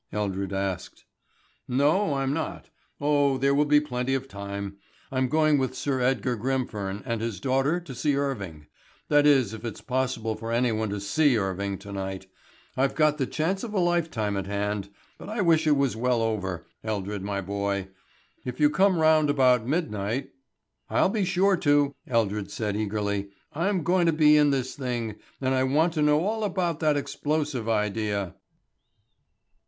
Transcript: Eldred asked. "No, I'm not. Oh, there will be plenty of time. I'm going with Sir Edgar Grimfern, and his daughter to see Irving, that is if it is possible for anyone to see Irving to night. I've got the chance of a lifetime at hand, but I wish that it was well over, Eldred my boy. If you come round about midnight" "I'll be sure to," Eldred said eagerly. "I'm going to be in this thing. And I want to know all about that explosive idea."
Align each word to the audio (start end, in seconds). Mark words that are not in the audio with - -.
Eldred 0.11 0.51
asked. 0.51 1.05
"No, 1.67 2.15
I'm 2.15 2.33
not. 2.33 2.71
Oh, 2.99 3.37
there 3.37 3.53
will 3.53 3.65
be 3.67 3.79
plenty 3.79 4.15
of 4.15 4.27
time. 4.27 4.77
I'm 5.11 5.29
going 5.29 5.59
with 5.59 5.75
Sir 5.75 5.99
Edgar 6.01 6.35
Grimfern, 6.35 7.03
and 7.05 7.21
his 7.21 7.39
daughter 7.39 7.79
to 7.81 7.93
see 7.93 8.15
Irving, 8.15 8.65
that 9.09 9.27
is 9.27 9.53
if 9.53 9.63
it 9.63 9.75
is 9.75 9.81
possible 9.81 10.33
for 10.33 10.51
anyone 10.51 10.89
to 10.89 10.99
see 10.99 11.37
Irving 11.37 11.77
to 11.77 11.91
night. 11.91 12.25
I've 12.75 12.95
got 12.95 13.19
the 13.19 13.27
chance 13.27 13.63
of 13.63 13.75
a 13.75 13.79
lifetime 13.79 14.35
at 14.37 14.47
hand, 14.47 14.89
but 15.19 15.29
I 15.29 15.41
wish 15.41 15.65
that 15.65 15.69
it 15.69 15.73
was 15.77 15.95
well 15.95 16.23
over, 16.23 16.65
Eldred 16.83 17.21
my 17.21 17.39
boy. 17.39 17.89
If 18.43 18.59
you 18.59 18.71
come 18.71 18.97
round 18.97 19.29
about 19.29 19.67
midnight" 19.67 20.31
"I'll 20.89 21.09
be 21.09 21.25
sure 21.25 21.57
to," 21.57 21.93
Eldred 22.07 22.49
said 22.49 22.75
eagerly. 22.75 23.29
"I'm 23.53 23.83
going 23.83 24.07
to 24.07 24.13
be 24.13 24.35
in 24.35 24.49
this 24.49 24.75
thing. 24.75 25.17
And 25.39 25.53
I 25.53 25.63
want 25.63 25.93
to 25.93 26.01
know 26.01 26.25
all 26.25 26.43
about 26.43 26.79
that 26.79 26.97
explosive 26.97 27.69
idea." 27.69 28.33